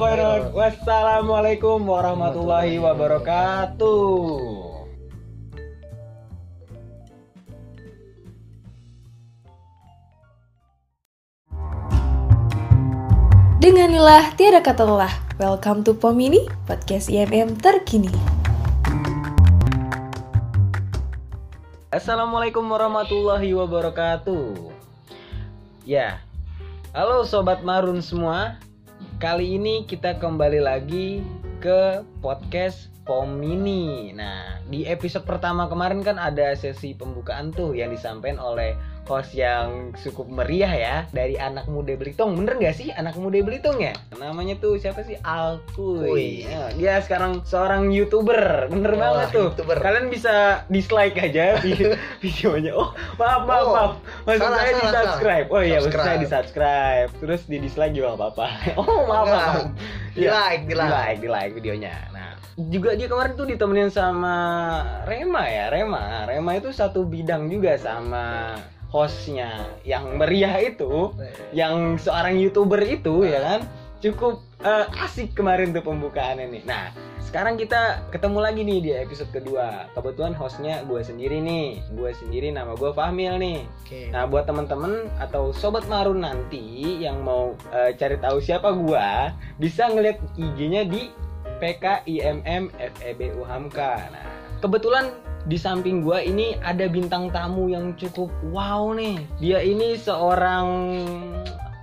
[0.55, 4.78] Wassalamualaikum warahmatullahi wabarakatuh.
[13.59, 15.11] Denganilah tiada kata lelah.
[15.35, 18.15] Welcome to Pomini, podcast IMM terkini.
[21.91, 24.55] Assalamualaikum warahmatullahi wabarakatuh.
[25.83, 26.23] Ya,
[26.95, 28.63] halo sobat marun semua.
[29.19, 31.27] Kali ini kita kembali lagi
[31.59, 34.15] ke podcast Pomini.
[34.15, 39.91] Nah, di episode pertama kemarin kan ada sesi pembukaan tuh yang disampaikan oleh host yang
[39.97, 42.37] cukup meriah ya dari anak muda Belitung.
[42.37, 43.97] Bener nggak sih anak muda Belitung ya?
[44.15, 45.17] Namanya tuh siapa sih?
[45.19, 46.05] Alkuy.
[46.05, 46.29] Kuy.
[46.45, 48.69] Ya, dia sekarang seorang youtuber.
[48.69, 49.47] Bener Wah, banget tuh.
[49.51, 49.77] YouTuber.
[49.79, 50.35] Kalian bisa
[50.69, 52.73] dislike aja vi- videonya.
[52.73, 53.93] Oh, maaf maaf Oh, maaf.
[54.23, 55.47] Maksud salah, saya salah, di subscribe.
[55.49, 57.09] Oh iya, maksud saya di subscribe.
[57.17, 58.47] Terus di dislike juga nggak apa-apa.
[58.81, 59.55] Oh maaf maaf.
[60.13, 60.93] Di Iya, like, di di like.
[60.93, 61.95] like, di like videonya.
[62.11, 64.35] Nah, juga dia kemarin tuh ditemenin sama
[65.05, 66.27] Rema ya, Rema.
[66.27, 68.55] Rema itu satu bidang juga sama
[68.89, 71.13] hostnya yang meriah itu,
[71.53, 73.63] yang seorang youtuber itu ya kan.
[73.99, 76.63] cukup eh, asik kemarin tuh pembukaannya nih.
[76.71, 76.95] Nah,
[77.29, 79.91] sekarang kita ketemu lagi nih di episode kedua.
[79.93, 83.61] Kebetulan hostnya gue sendiri nih, gue sendiri nama gue Fahmil nih.
[83.67, 84.09] Oke.
[84.15, 89.91] Nah, buat temen-temen atau sobat marun nanti yang mau eh, cari tahu siapa gua, bisa
[89.91, 91.11] ngeliat IG-nya di
[91.59, 94.09] PKIMM FEBU Hamka.
[94.15, 94.27] Nah,
[94.63, 95.11] kebetulan
[95.47, 99.23] di samping gua ini ada bintang tamu yang cukup wow nih.
[99.39, 100.67] Dia ini seorang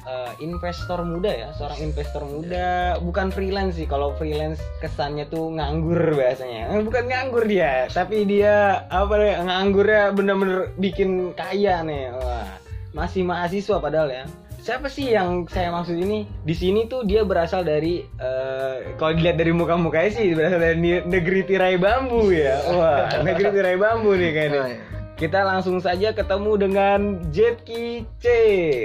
[0.05, 3.87] eh, investor muda ya, seorang investor muda, bukan freelance sih.
[3.89, 6.75] Kalau freelance kesannya tuh nganggur biasanya.
[6.75, 12.13] Eh, Bukan nganggur dia, tapi dia apa ya nganggurnya bener-bener bikin kaya nih.
[12.15, 12.49] Wah,
[12.93, 14.25] masih mahasiswa padahal ya.
[14.65, 16.25] Siapa sih yang saya maksud ini?
[16.41, 21.45] Di sini tuh dia berasal dari eh, kalau dilihat dari muka-mukanya sih berasal dari negeri
[21.45, 22.65] tirai bambu ya.
[22.73, 24.57] Wah, negeri tirai bambu nih kayaknya.
[24.57, 24.79] Nah, ya.
[25.21, 26.99] Kita langsung saja ketemu dengan
[27.29, 28.25] Jetki C.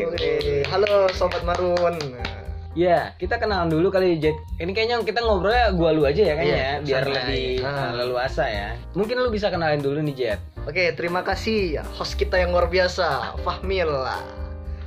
[0.05, 1.97] Oke, halo sobat Marun.
[2.77, 4.37] Ya, kita kenalan dulu kali Jet.
[4.61, 7.91] Ini kayaknya kita ngobrolnya gua lu aja ya kayaknya Iya, ya, biar lebih Ah.
[7.97, 8.77] leluasa ya.
[8.93, 10.41] Mungkin lu bisa kenalin dulu nih Jet.
[10.69, 14.40] Oke, terima kasih ya host kita yang luar biasa, Fahmil lah.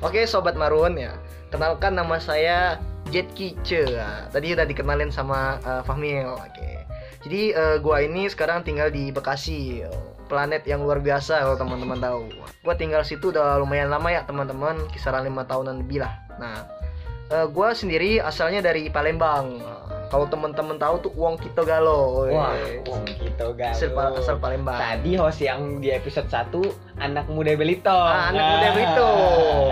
[0.04, 1.16] Oke, sobat Marun ya.
[1.48, 2.76] Kenalkan nama saya
[3.08, 3.88] Jet Kice.
[4.36, 6.28] Tadi udah dikenalin sama eh, Fahmil.
[6.28, 6.84] Oke.
[7.24, 9.88] Jadi eh, gua ini sekarang tinggal di Bekasi,
[10.28, 12.28] planet yang luar biasa kalau teman-teman tahu.
[12.68, 16.20] Gua tinggal situ udah lumayan lama ya teman-teman, kisaran lima tahunan lebih lah.
[16.36, 16.68] Nah,
[17.32, 19.56] eh, gua sendiri asalnya dari Palembang.
[19.64, 22.30] Nah, Kalau teman-teman tahu tuh Uang Kito Galo.
[22.30, 22.54] Wah,
[22.86, 24.78] wong kita gak asal, asal Palembang.
[24.78, 26.54] Tadi host yang di episode 1
[26.98, 27.98] anak muda Belitong.
[28.10, 29.10] Ah, anak muda itu.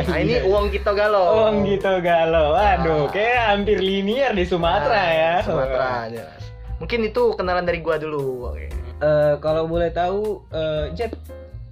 [0.01, 1.45] Nah, ini uang kita galau.
[1.45, 2.57] Wong gitu galau.
[2.57, 3.13] Waduh, Ah.
[3.13, 5.33] kayak hampir linear di Sumatera Nah, ya.
[5.45, 6.41] Sumatera jelas.
[6.81, 8.49] Mungkin itu kenalan dari gua dulu.
[8.49, 8.65] Oke.
[9.01, 11.13] Eh, kalau boleh tahu, eh, Jet,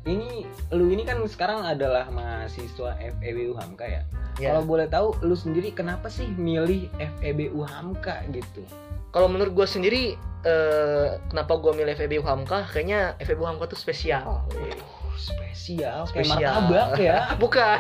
[0.10, 0.44] ini
[0.74, 4.02] lu ini kan sekarang adalah mahasiswa FEBU Hamka ya.
[4.40, 4.52] Ya.
[4.52, 8.64] Kalau boleh tahu, lu sendiri kenapa sih milih FEBU Hamka gitu?
[9.10, 12.66] Kalau menurut gua sendiri eh, kenapa gua milih FEB Hamka?
[12.70, 14.46] Kayaknya FEB Hamka tuh spesial.
[14.46, 16.54] Oh, spesial, kayak Spesial.
[16.64, 17.18] martabak ya.
[17.44, 17.80] Bukan,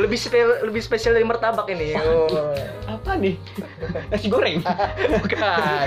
[0.00, 1.92] lebih spe- lebih spesial dari martabak ini.
[1.98, 2.54] Oh.
[2.88, 3.36] Apa nih?
[4.08, 4.64] Nasi goreng.
[5.20, 5.86] Bukan.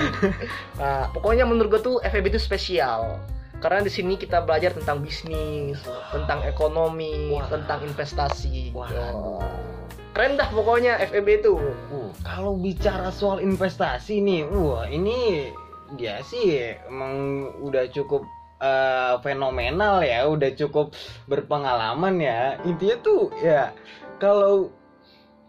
[0.77, 3.17] Nah, pokoknya menurut gua tuh FEB itu spesial.
[3.61, 5.77] Karena di sini kita belajar tentang bisnis,
[6.09, 7.45] tentang ekonomi, Wah.
[7.45, 8.73] tentang investasi.
[8.73, 9.37] Waduh.
[10.11, 11.55] Keren dah pokoknya FEB itu.
[11.55, 15.47] Uh, kalau bicara soal investasi nih, wah ini
[15.95, 18.27] dia sih emang udah cukup
[18.59, 20.91] eh, fenomenal ya, udah cukup
[21.31, 22.59] berpengalaman ya.
[22.67, 23.71] Intinya tuh ya
[24.19, 24.73] kalau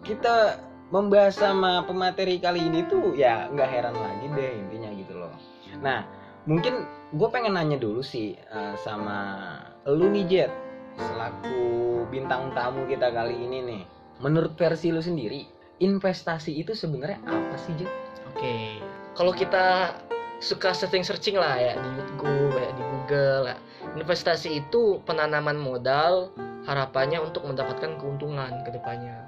[0.06, 5.32] kita membahas sama pemateri kali ini tuh ya nggak heran lagi deh intinya gitu loh.
[5.80, 6.04] Nah
[6.44, 10.52] mungkin gue pengen nanya dulu sih eh, sama lu nih Jet
[10.96, 11.60] selaku
[12.12, 13.82] bintang tamu kita kali ini nih.
[14.20, 15.48] Menurut versi lu sendiri,
[15.80, 17.92] investasi itu sebenarnya apa sih Jet?
[18.32, 18.80] Oke.
[19.12, 19.96] Kalau kita
[20.42, 23.56] suka searching-searching lah ya di YouTube, ya di Google ya.
[23.96, 26.32] Investasi itu penanaman modal
[26.64, 29.26] harapannya untuk mendapatkan keuntungan ke depannya.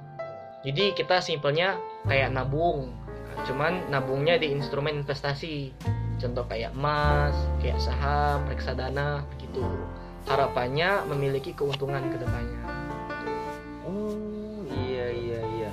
[0.65, 1.77] Jadi kita simpelnya
[2.09, 3.04] kayak nabung.
[3.43, 5.75] Cuman nabungnya di instrumen investasi.
[6.23, 9.67] Contoh kayak emas, kayak saham, reksadana begitu.
[10.31, 12.63] Harapannya memiliki keuntungan ke depannya.
[13.85, 15.71] Oh iya iya iya.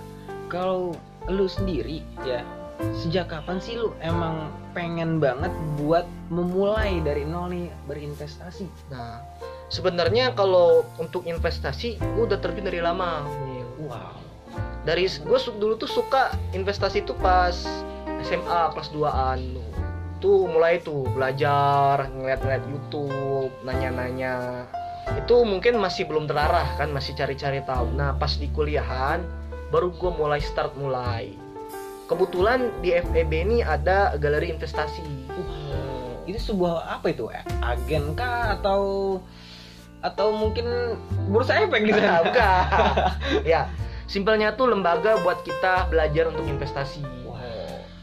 [0.49, 0.97] Kalau
[1.29, 2.41] lu sendiri ya
[2.97, 8.65] sejak kapan sih lu emang pengen banget buat memulai dari nol nih berinvestasi?
[8.89, 9.21] Nah,
[9.69, 13.23] sebenarnya kalau untuk investasi gue udah terjun dari lama.
[13.81, 14.30] Wow.
[14.81, 17.53] Dari gue dulu tuh suka investasi tuh pas
[18.25, 19.39] SMA kelas 2an
[20.21, 20.49] tuh.
[20.49, 24.65] Mulai tuh belajar ngeliat-ngeliat YouTube nanya-nanya.
[25.17, 27.93] Itu mungkin masih belum terarah kan masih cari-cari tahu.
[27.93, 29.21] Nah pas di kuliahan
[29.69, 31.33] baru gue mulai start mulai.
[32.09, 35.01] Kebetulan di FEB ini ada galeri investasi.
[36.27, 37.31] Itu sebuah apa itu?
[37.63, 38.59] Agen kah?
[38.59, 38.81] Atau
[40.01, 40.65] atau mungkin
[41.29, 42.01] bursa efek gitu?
[42.01, 42.65] Bukan.
[43.47, 43.69] Ya
[44.11, 46.99] simpelnya tuh lembaga buat kita belajar untuk investasi.
[47.23, 47.39] Wah.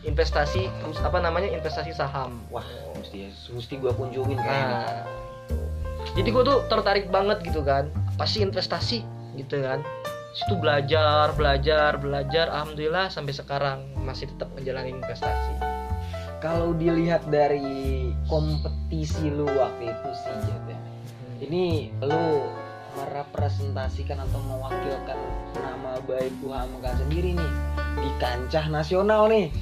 [0.09, 2.40] investasi terus apa namanya investasi saham.
[2.49, 2.64] Wah,
[2.97, 5.05] mesti mesti gua kunjungin kayaknya.
[5.05, 5.18] nah
[6.16, 7.90] jadi gue tuh tertarik banget gitu kan.
[8.16, 9.05] Pasti investasi
[9.37, 9.85] gitu kan.
[10.35, 12.51] Situ belajar belajar belajar.
[12.51, 15.55] Alhamdulillah sampai sekarang masih tetap menjalani investasi.
[16.38, 20.38] Kalau dilihat dari kompetisi lu waktu itu sih
[20.71, 20.79] ya.
[21.38, 22.47] Ini lu
[22.99, 25.19] merepresentasikan atau mewakilkan
[25.55, 27.53] nama baik Hamka sendiri nih
[28.03, 29.55] di kancah nasional nih.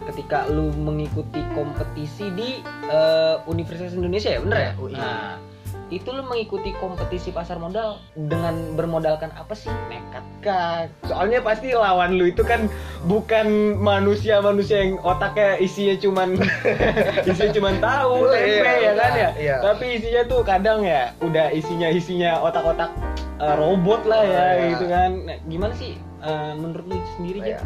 [0.00, 4.64] Ketika lu mengikuti kompetisi di eh, Universitas Indonesia ya bener ya?
[4.64, 4.92] Ya, UI.
[4.96, 5.36] Nah,
[5.90, 12.14] itu lu mengikuti kompetisi pasar modal dengan bermodalkan apa sih nekat kah soalnya pasti lawan
[12.14, 12.70] lu itu kan
[13.04, 16.38] bukan manusia-manusia yang otaknya isinya cuman
[17.28, 19.56] isinya cuman tahu Iya, tempe ya kan ya iya.
[19.58, 22.90] tapi isinya tuh kadang ya udah isinya isinya otak-otak
[23.42, 24.66] eh, robot lah ya Iya.
[24.72, 27.58] gitu kan nah, gimana sih eh, menurut lu sendiri Ya.
[27.58, 27.60] ya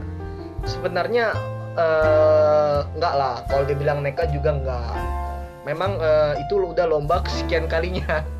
[0.64, 1.28] Sebenarnya
[1.76, 3.36] eh, enggak lah.
[3.52, 4.96] Kalau dibilang nekat juga enggak.
[5.64, 8.22] Memang eh, itu udah lomba kesekian kalinya.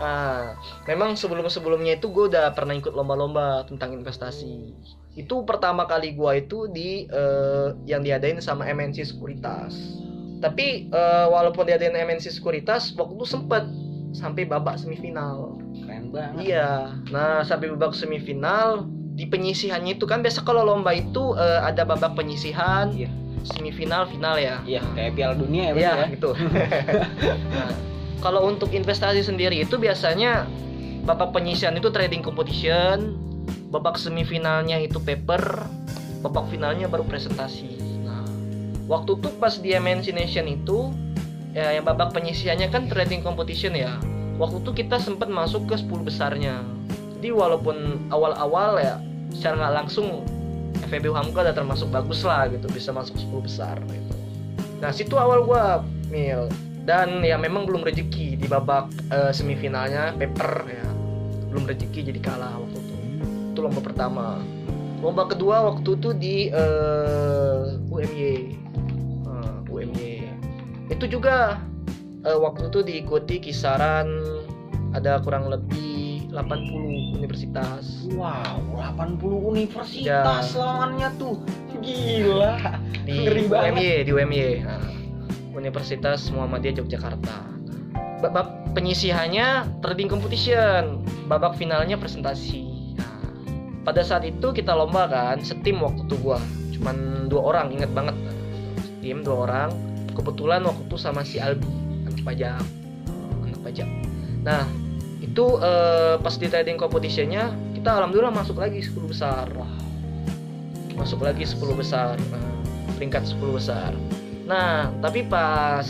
[0.00, 0.56] Ah,
[0.88, 4.72] memang sebelum-sebelumnya itu gue udah pernah ikut lomba-lomba tentang investasi.
[5.16, 9.76] Itu pertama kali gue itu di eh, yang diadain sama MNC Sekuritas.
[10.40, 13.64] Tapi eh, walaupun diadain MNC Sekuritas, waktu itu sempet
[14.16, 15.60] sampai babak semifinal.
[15.84, 16.96] keren banget Iya.
[17.12, 22.16] Nah, sampai babak semifinal di penyisihannya itu kan biasa kalau lomba itu eh, ada babak
[22.16, 23.12] penyisihan, Iya.
[23.44, 24.60] Semifinal, final ya.
[24.64, 26.06] Iya, kayak Piala Dunia ya, Iya, ya.
[26.12, 26.30] gitu.
[27.52, 27.70] nah,
[28.20, 30.44] kalau untuk investasi sendiri itu biasanya
[31.04, 33.16] babak penyisihan itu trading competition,
[33.72, 35.64] babak semifinalnya itu paper,
[36.20, 37.80] babak finalnya baru presentasi.
[38.04, 38.24] Nah,
[38.86, 40.92] waktu tuh pas di MNC Nation itu
[41.50, 43.96] ya yang babak penyisihannya kan trading competition ya.
[44.36, 46.64] Waktu itu kita sempat masuk ke 10 besarnya.
[47.20, 48.96] Jadi walaupun awal-awal ya
[49.32, 50.24] secara nggak langsung
[50.90, 54.14] FEB Hamka udah termasuk bagus lah gitu bisa masuk 10 besar gitu.
[54.80, 56.50] Nah situ awal gua mil.
[56.80, 60.86] Dan ya memang belum rezeki di babak eh, semifinalnya paper ya
[61.50, 62.94] belum rezeki jadi kalah waktu itu.
[63.52, 64.40] Itu lomba pertama.
[65.00, 68.60] Lomba kedua waktu itu di eh, UMY
[69.30, 70.12] Eh, UMY
[70.90, 71.62] itu juga
[72.26, 74.08] eh, waktu itu diikuti kisaran
[74.90, 75.99] ada kurang lebih
[76.30, 78.06] 80 universitas.
[78.14, 80.22] Wow, 80 universitas Ya.
[80.54, 81.42] lawannya tuh.
[81.82, 82.54] Gila.
[83.06, 83.72] di Ngeri banget.
[83.74, 84.86] UMY di UMY Nah,
[85.52, 87.36] Universitas Muhammadiyah Yogyakarta.
[88.22, 91.02] Babak penyisihannya trading competition.
[91.26, 92.94] Babak finalnya presentasi.
[92.94, 93.18] Nah,
[93.82, 96.38] pada saat itu kita lomba kan setim waktu itu gua.
[96.76, 98.14] Cuman dua orang inget banget.
[99.02, 99.70] Tim dua orang.
[100.14, 101.66] Kebetulan waktu itu sama si Albi
[102.06, 102.62] anak pajak.
[103.46, 103.88] Anak pajak.
[104.44, 104.64] Nah
[105.30, 109.46] itu eh, pas di trading competitionnya kita alhamdulillah masuk lagi 10 besar.
[110.98, 112.50] Masuk lagi 10 besar Nah,
[112.98, 113.94] peringkat 10 besar.
[114.50, 115.86] Nah tapi pas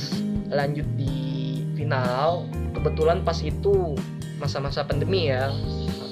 [0.53, 2.45] lanjut di final
[2.77, 3.97] kebetulan pas itu
[4.37, 5.49] masa-masa pandemi ya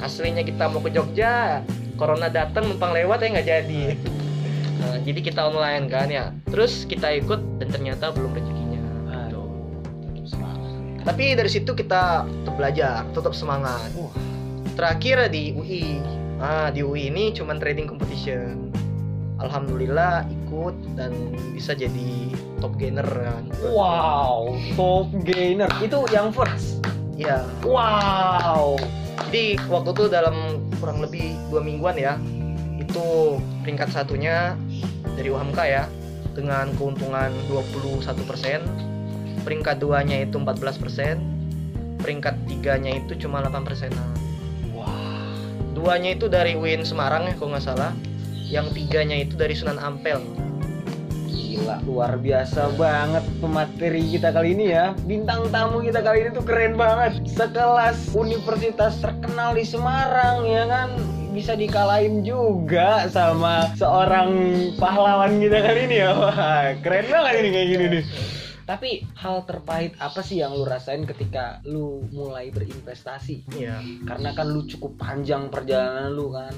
[0.01, 1.61] aslinya kita mau ke Jogja
[2.01, 3.85] corona datang numpang lewat ya nggak jadi.
[4.79, 6.31] Nah, jadi kita online kan ya.
[6.47, 8.58] Terus kita ikut dan ternyata belum semangat.
[11.09, 14.13] Tapi dari situ kita tetap belajar tetap semangat Wah.
[14.77, 16.05] terakhir di UI
[16.37, 18.69] ah di UI ini cuman trading competition
[19.41, 21.17] alhamdulillah ikut dan
[21.57, 22.29] bisa jadi
[22.61, 25.71] top gainer kan Wow, top gainer.
[25.79, 26.83] Itu yang first.
[27.15, 27.47] Iya.
[27.63, 28.79] Wow.
[29.31, 32.19] Jadi waktu itu dalam kurang lebih dua mingguan ya,
[32.79, 34.55] itu peringkat satunya
[35.19, 35.85] dari UHAMKA ya
[36.39, 38.88] dengan keuntungan 21%,
[39.49, 41.17] peringkat duanya itu 14%,
[42.05, 44.05] peringkat tiganya itu cuma 8 persenan.
[44.77, 44.93] Wah.
[45.73, 47.97] Duanya itu dari UIN Semarang ya kalau nggak salah,
[48.45, 50.21] yang tiganya itu dari Sunan Ampel.
[51.33, 54.93] Gila, luar biasa banget pemateri kita kali ini ya.
[55.09, 57.17] Bintang tamu kita kali ini tuh keren banget.
[57.25, 60.93] Sekelas universitas terkenal di Semarang ya kan
[61.33, 64.29] bisa dikalahin juga sama seorang
[64.77, 66.13] pahlawan kita kali ini ya.
[66.13, 68.05] Wah, keren banget ini kayak gini nih.
[68.69, 73.49] Tapi hal terpahit apa sih yang lu rasain ketika lu mulai berinvestasi?
[73.57, 73.81] Iya.
[74.05, 76.53] karena kan lu cukup panjang perjalanan lu kan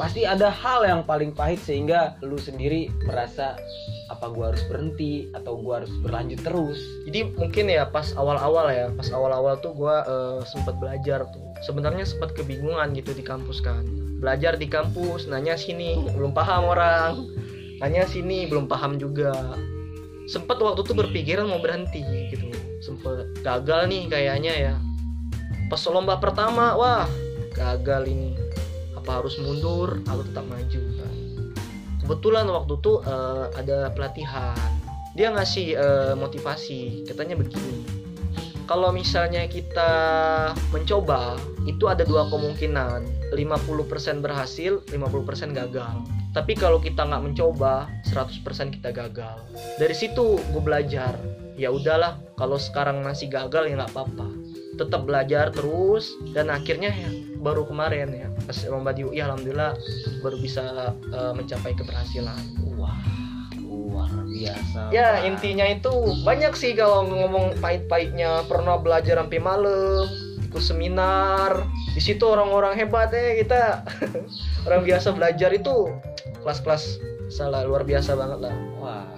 [0.00, 3.54] pasti ada hal yang paling pahit sehingga lu sendiri merasa
[4.08, 8.88] apa gua harus berhenti atau gua harus berlanjut terus Jadi mungkin ya pas awal-awal ya,
[8.96, 11.44] pas awal-awal tuh gua eh, sempat belajar tuh.
[11.62, 13.84] Sebenarnya sempat kebingungan gitu di kampus kan.
[14.18, 17.28] Belajar di kampus, nanya sini belum paham orang.
[17.78, 19.36] Nanya sini belum paham juga.
[20.24, 22.00] Sempet waktu tuh berpikiran mau berhenti
[22.32, 22.48] gitu.
[22.80, 24.74] Sempet gagal nih kayaknya ya.
[25.68, 27.08] Pas lomba pertama, wah
[27.52, 28.36] gagal ini.
[28.96, 31.14] Apa harus mundur atau tetap maju kan?
[32.04, 34.56] Kebetulan waktu tuh eh, ada pelatihan
[35.14, 37.86] dia ngasih eh, motivasi katanya begini
[38.66, 39.92] kalau misalnya kita
[40.74, 41.38] mencoba
[41.70, 45.96] itu ada dua kemungkinan 50% berhasil 50% gagal
[46.34, 48.42] tapi kalau kita nggak mencoba 100%
[48.74, 49.38] kita gagal.
[49.78, 51.14] Dari situ gue belajar
[51.54, 54.26] ya udahlah kalau sekarang masih gagal ya nggak apa-apa.
[54.74, 59.78] Tetap belajar terus dan akhirnya ya baru kemarin ya pas lomba di UI alhamdulillah
[60.26, 62.42] baru bisa eh, mencapai keberhasilan.
[62.74, 62.98] Wah
[63.62, 64.90] luar biasa.
[64.90, 65.94] Ya intinya itu
[66.26, 68.42] banyak sih kalau ngomong pahit-pahitnya.
[68.50, 73.82] Pernah belajar sampai malam ikut seminar di situ orang-orang hebat ya kita
[74.70, 75.90] orang biasa belajar itu
[76.46, 79.10] kelas-kelas salah luar biasa banget lah Wah.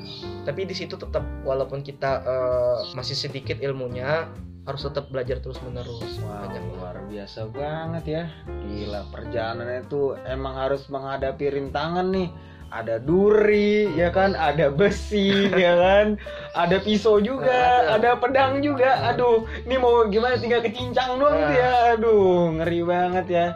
[0.48, 4.32] tapi di situ tetap walaupun kita eh, masih sedikit ilmunya
[4.64, 8.24] harus tetap belajar terus menerus Wow, banyak luar biasa banget ya.
[8.66, 12.34] Gila, perjalanannya itu emang harus menghadapi rintangan nih.
[12.76, 14.36] Ada duri, ya kan?
[14.36, 16.06] Ada besi, ya kan?
[16.52, 19.00] Ada pisau juga, ada pedang juga.
[19.08, 21.96] Aduh, ini mau gimana tinggal kecincang doang gitu ya.
[21.96, 23.46] Aduh, ngeri banget ya.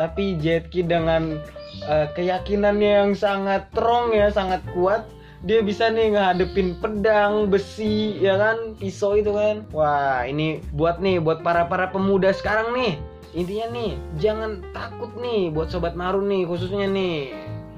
[0.00, 1.44] Tapi Jetki dengan
[1.84, 5.04] eh, keyakinannya yang sangat strong ya, sangat kuat,
[5.44, 9.68] dia bisa nih ngadepin pedang, besi, ya kan, pisau itu kan.
[9.76, 12.96] Wah, ini buat nih, buat para para pemuda sekarang nih.
[13.36, 17.30] Intinya nih, jangan takut nih buat sobat Marun nih khususnya nih.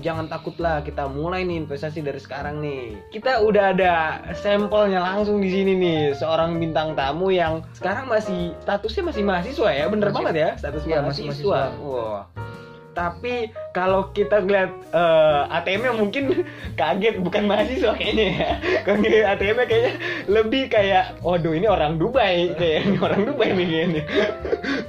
[0.02, 2.98] Jangan takutlah kita mulai nih investasi dari sekarang nih.
[3.08, 3.94] Kita udah ada
[4.34, 9.86] sampelnya langsung di sini nih, seorang bintang tamu yang sekarang masih statusnya masih mahasiswa ya,
[9.86, 10.16] bener Masih.
[10.18, 11.58] banget ya status Iya, masih mahasiswa.
[11.70, 12.51] mahasiswa.
[12.92, 16.44] Tapi kalau kita ngeliat eh, ATM-nya mungkin
[16.80, 18.50] kaget bukan mahasiswa kayaknya ya.
[18.84, 19.92] Kalau ngeliat ATM-nya kayaknya
[20.28, 24.02] lebih kayak, waduh ini orang Dubai kayak orang Dubai nih kayaknya.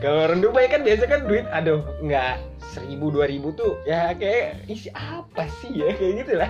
[0.04, 4.66] Kalau orang Dubai kan biasa kan duit, aduh nggak seribu dua ribu tuh ya kayak
[4.66, 6.50] isi apa sih ya kayak gitu lah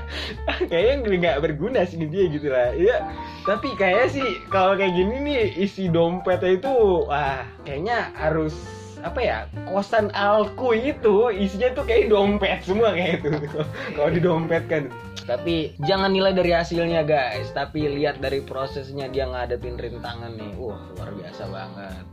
[0.71, 3.11] kayaknya nggak berguna sih dia gitu lah ya
[3.43, 6.71] tapi kayak sih kalau kayak gini nih isi dompetnya itu
[7.11, 8.55] wah kayaknya harus
[9.03, 9.37] apa ya
[9.67, 13.29] kosan alku itu isinya tuh kayak dompet semua kayak itu
[13.99, 14.87] kalau di dompet kan
[15.23, 17.47] tapi jangan nilai dari hasilnya guys.
[17.55, 20.51] Tapi lihat dari prosesnya dia ngadepin rintangan nih.
[20.59, 22.03] Wah luar biasa banget.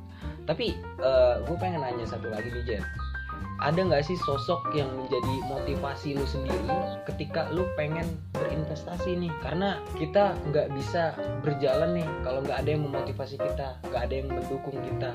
[0.46, 0.78] Tapi
[1.46, 2.84] gue pengen nanya satu lagi nih Jen
[3.60, 6.68] ada nggak sih sosok yang menjadi motivasi lu sendiri
[7.04, 11.12] ketika lu pengen berinvestasi nih karena kita nggak bisa
[11.44, 15.10] berjalan nih kalau nggak ada yang memotivasi kita nggak ada yang mendukung kita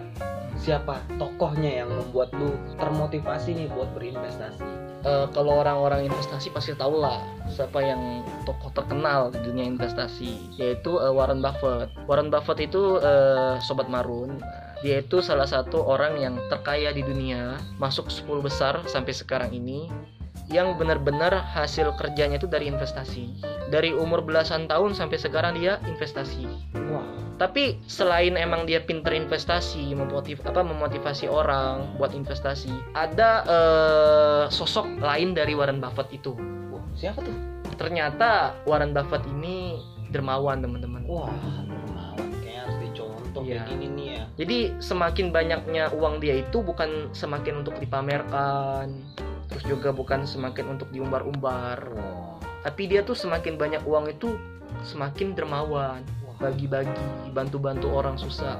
[0.55, 6.97] siapa tokohnya yang membuat lu termotivasi nih buat berinvestasi Eh, kalau orang-orang investasi pasti tahu
[6.97, 11.93] lah siapa yang tokoh terkenal di dunia investasi yaitu eh, Warren Buffett.
[12.09, 14.41] Warren Buffett itu eh, sobat marun.
[14.85, 19.89] Dia itu salah satu orang yang terkaya di dunia, masuk 10 besar sampai sekarang ini
[20.45, 23.33] yang benar-benar hasil kerjanya itu dari investasi.
[23.73, 26.45] Dari umur belasan tahun sampai sekarang dia investasi.
[26.93, 27.01] wah
[27.41, 35.01] Tapi selain emang dia pinter investasi, memotiv apa memotivasi orang buat investasi, ada eh, sosok
[35.01, 36.37] lain dari Warren Buffett itu.
[36.69, 37.33] wah siapa tuh
[37.75, 39.81] Ternyata Warren Buffett ini
[40.13, 41.01] dermawan teman-teman.
[41.09, 41.74] wah harus
[43.43, 43.65] Iya.
[43.65, 48.87] kayak gini nih ya Jadi semakin banyaknya uang dia itu bukan semakin untuk dipamerkan,
[49.51, 51.79] terus juga bukan semakin untuk diumbar-umbar,
[52.63, 54.35] tapi dia tuh semakin banyak uang itu
[54.83, 56.03] semakin dermawan.
[56.35, 58.59] bagi-bagi, bantu-bantu orang susah.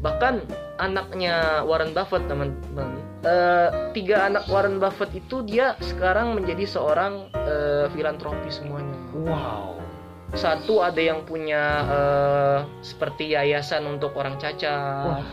[0.00, 0.48] Bahkan
[0.80, 2.88] anaknya Warren Buffett teman-teman,
[3.20, 8.96] eh, tiga anak Warren Buffett itu dia sekarang menjadi seorang eh, filantropi semuanya.
[9.12, 9.81] wow
[10.32, 15.24] Satu ada yang punya eh, seperti yayasan untuk orang cacat, Wah.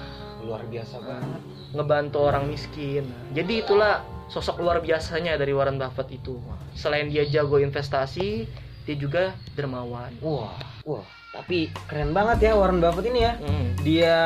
[0.44, 3.06] luar biasa banget ngebantu orang miskin.
[3.32, 6.42] Jadi itulah sosok luar biasanya dari Warren Buffett itu.
[6.74, 8.50] Selain dia jago investasi,
[8.84, 10.10] dia juga dermawan.
[10.20, 13.78] wah wah tapi keren banget ya Warren Buffett ini ya Hmm.
[13.80, 14.18] dia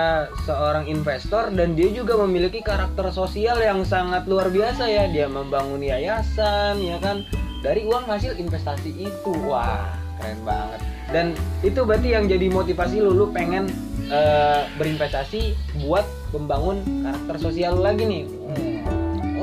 [0.48, 5.84] seorang investor dan dia juga memiliki karakter sosial yang sangat luar biasa ya dia membangun
[5.84, 7.28] yayasan ya kan
[7.60, 10.80] dari uang hasil investasi itu wah keren banget.
[11.10, 11.26] Dan
[11.62, 13.70] itu berarti yang jadi motivasi lu lu pengen
[14.08, 18.24] eh, berinvestasi buat membangun karakter sosial lu lagi nih.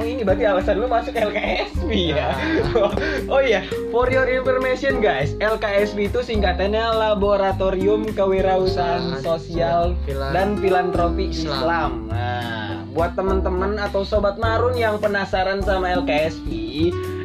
[0.00, 2.33] Oh ini berarti alasan lu masuk LKSB ya?
[3.33, 3.61] Oh iya
[3.92, 11.52] For your information guys LKSB itu singkatannya Laboratorium Kewirausahaan Sosial Filan- dan Filantropi Islam.
[11.52, 11.90] Islam.
[12.09, 16.48] Nah, buat teman-teman atau sobat marun yang penasaran sama LKSP,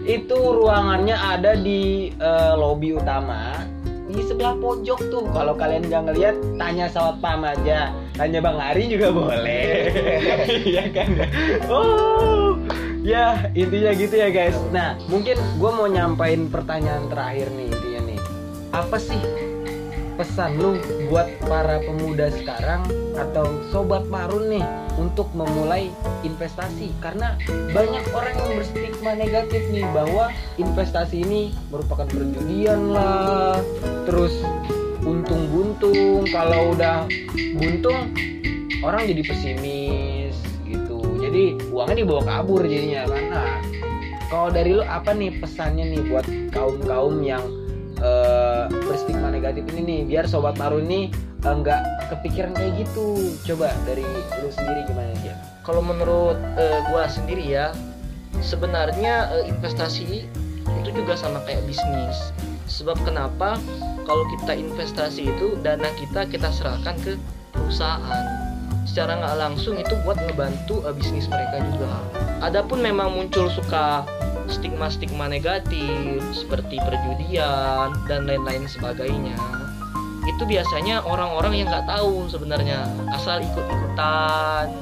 [0.06, 3.66] itu ruangannya ada di eh, lobi utama
[4.16, 5.26] di sebelah pojok tuh.
[5.34, 7.92] Kalau kalian nggak ngeliat, tanya sawat pam aja.
[8.16, 9.92] Tanya Bang Ari juga boleh.
[10.66, 11.10] Iya kan?
[11.68, 12.56] Oh,
[13.04, 14.56] ya intinya gitu ya guys.
[14.72, 18.20] Nah, mungkin gue mau nyampain pertanyaan terakhir nih intinya nih.
[18.72, 19.20] Apa sih
[20.16, 22.86] pesan lu buat para pemuda sekarang
[23.16, 25.92] atau sobat marun nih untuk memulai
[26.24, 26.92] investasi.
[27.04, 27.36] Karena
[27.72, 33.60] banyak orang yang berstigma negatif nih bahwa investasi ini merupakan perjudian lah.
[34.08, 34.34] Terus
[35.06, 37.06] untung buntung kalau udah
[37.58, 38.12] buntung
[38.82, 40.36] orang jadi pesimis
[40.66, 41.00] gitu.
[41.22, 43.06] Jadi uangnya dibawa kabur jadinya.
[43.10, 43.62] Nah
[44.30, 47.46] kalau dari lu apa nih pesannya nih buat kaum kaum yang
[48.06, 51.10] eh, berstigma negatif ini nih biar sobat marun ini
[51.42, 51.82] eh, nggak
[52.14, 54.06] kepikiran kayak gitu coba dari
[54.42, 55.38] lu sendiri gimana Jen?
[55.66, 57.74] Kalau menurut eh, gua sendiri ya,
[58.46, 60.30] sebenarnya eh, investasi
[60.86, 62.30] itu juga sama kayak bisnis.
[62.70, 63.58] Sebab kenapa?
[64.06, 67.18] Kalau kita investasi itu dana kita kita serahkan ke
[67.50, 68.26] perusahaan.
[68.86, 71.90] Secara nggak langsung itu buat ngebantu eh, bisnis mereka juga.
[72.46, 74.06] Adapun memang muncul suka
[74.50, 79.38] stigma-stigma negatif seperti perjudian dan lain-lain sebagainya.
[80.26, 84.74] Itu biasanya orang-orang yang nggak tahu sebenarnya asal ikut-ikutan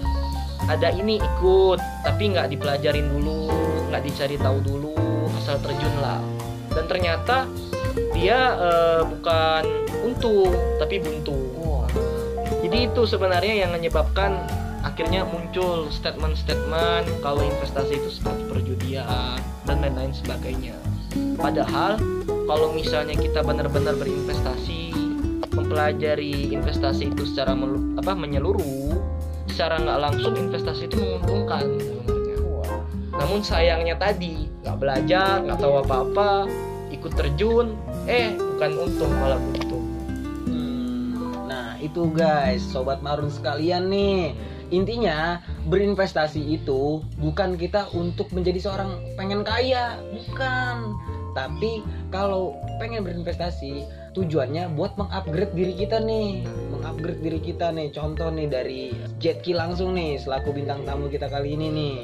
[0.64, 3.52] ada ini ikut tapi nggak dipelajarin dulu
[3.92, 4.96] nggak dicari tahu dulu
[5.40, 6.24] asal terjun lah.
[6.74, 7.46] Dan ternyata
[8.16, 9.64] dia eh, bukan
[10.08, 10.50] untung
[10.82, 11.54] tapi buntu
[12.64, 14.40] jadi itu sebenarnya yang menyebabkan
[14.84, 20.76] akhirnya muncul statement-statement kalau investasi itu seperti perjudian dan lain-lain sebagainya.
[21.40, 21.98] Padahal
[22.46, 24.92] kalau misalnya kita benar-benar berinvestasi
[25.56, 27.56] mempelajari investasi itu secara
[27.98, 29.00] apa menyeluruh
[29.48, 31.64] secara nggak langsung investasi itu menguntungkan.
[33.14, 36.50] Namun sayangnya tadi nggak belajar nggak tahu apa-apa
[36.92, 37.78] ikut terjun
[38.10, 39.86] eh bukan untung malah buntung
[40.48, 44.34] Hmm, Nah itu guys, sobat marun sekalian nih.
[44.74, 45.38] Intinya
[45.70, 50.98] berinvestasi itu bukan kita untuk menjadi seorang pengen kaya, bukan.
[51.38, 53.86] Tapi kalau pengen berinvestasi
[54.18, 56.42] tujuannya buat mengupgrade diri kita nih,
[56.74, 57.94] mengupgrade diri kita nih.
[57.94, 58.82] Contoh nih dari
[59.22, 61.98] Jetki langsung nih selaku bintang tamu kita kali ini nih.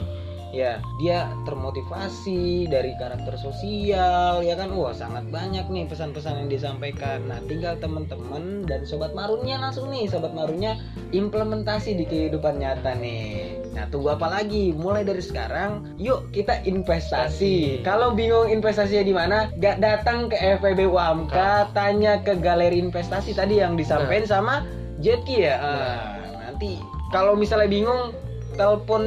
[0.49, 4.73] Ya, dia termotivasi dari karakter sosial, ya kan?
[4.73, 7.21] Wah, sangat banyak nih pesan-pesan yang disampaikan.
[7.29, 10.81] Nah, tinggal teman-teman dan sobat marunnya langsung nih, sobat marunnya
[11.13, 13.61] implementasi di kehidupan nyata nih.
[13.77, 14.73] Nah, tunggu apa lagi?
[14.73, 17.85] Mulai dari sekarang, yuk kita investasi.
[17.85, 23.61] Kalau bingung investasinya di mana, gak datang ke FEB UAMKA, tanya ke galeri investasi tadi
[23.61, 24.55] yang disampaikan sama
[24.97, 25.55] Jetki ya.
[25.61, 26.01] Ah,
[26.49, 26.81] nanti
[27.13, 28.11] kalau misalnya bingung,
[28.59, 29.03] telepon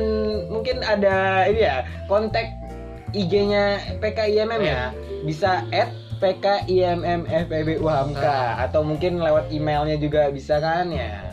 [0.49, 2.49] mungkin ada ini ya kontak
[3.13, 4.97] IG-nya PKIMM ya.
[5.29, 5.93] Bisa add
[6.23, 8.25] PKIMMFEB UHAMK
[8.71, 11.32] atau mungkin lewat emailnya juga bisa kan ya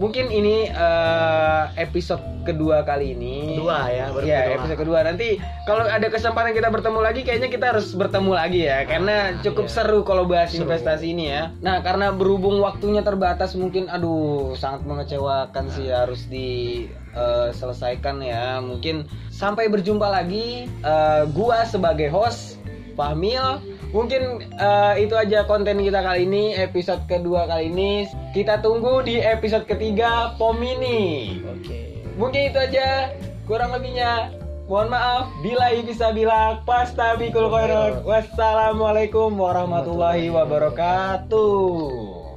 [0.00, 4.56] mungkin ini eh, episode kedua kali ini Kedua ya, baru ya kedua.
[4.56, 5.28] episode kedua nanti
[5.68, 9.74] kalau ada kesempatan kita bertemu lagi kayaknya kita harus bertemu lagi ya karena cukup iya.
[9.76, 10.64] seru kalau bahas Seru.
[10.64, 18.24] investasi ini ya nah karena berhubung waktunya terbatas mungkin aduh sangat mengecewakan sih harus diselesaikan
[18.24, 22.56] ya mungkin sampai berjumpa lagi Eh, gua sebagai host
[22.96, 23.60] Fahmil
[23.90, 28.06] Mungkin eh, itu aja konten kita kali ini Episode kedua kali ini.
[28.30, 31.42] Kita tunggu di episode ketiga Pomini.
[31.42, 32.06] Oke.
[32.14, 33.10] Mungkin itu aja.
[33.50, 34.30] Kurang lebihnya
[34.70, 35.26] Mohon maaf.
[35.42, 42.29] Bila bisa bilang Pastabikul khairan Wassalamualaikum warahmatullahi wabarakatuh